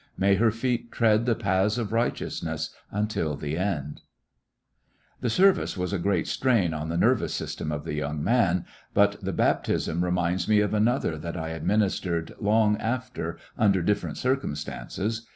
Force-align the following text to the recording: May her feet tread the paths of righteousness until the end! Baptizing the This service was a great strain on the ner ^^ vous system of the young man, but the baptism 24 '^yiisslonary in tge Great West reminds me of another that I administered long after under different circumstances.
May 0.17 0.33
her 0.37 0.49
feet 0.49 0.91
tread 0.91 1.27
the 1.27 1.35
paths 1.35 1.77
of 1.77 1.93
righteousness 1.93 2.71
until 2.89 3.35
the 3.35 3.55
end! 3.55 4.01
Baptizing 5.19 5.19
the 5.19 5.21
This 5.21 5.33
service 5.35 5.77
was 5.77 5.93
a 5.93 5.99
great 5.99 6.25
strain 6.27 6.73
on 6.73 6.89
the 6.89 6.97
ner 6.97 7.13
^^ 7.15 7.17
vous 7.19 7.31
system 7.35 7.71
of 7.71 7.83
the 7.85 7.93
young 7.93 8.23
man, 8.23 8.65
but 8.95 9.23
the 9.23 9.31
baptism 9.31 9.99
24 9.99 9.99
'^yiisslonary 9.99 9.99
in 9.99 9.99
tge 9.99 10.01
Great 10.01 10.05
West 10.05 10.05
reminds 10.05 10.47
me 10.47 10.59
of 10.61 10.73
another 10.73 11.17
that 11.19 11.37
I 11.37 11.49
administered 11.49 12.33
long 12.41 12.77
after 12.77 13.37
under 13.59 13.83
different 13.83 14.17
circumstances. 14.17 15.27